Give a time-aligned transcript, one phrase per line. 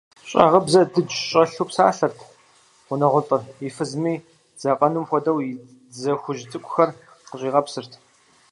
[0.29, 2.17] Щӏагъыбзэ дыдж щӏэлъу псалъэрт
[2.85, 4.15] гъунэгъулӏыр, и фызми
[4.57, 5.49] дзакъэнум хуэдэу и
[5.93, 6.89] дзэ хужь цӏыкӏухэр
[7.29, 7.91] къыщӏигъэпсырт.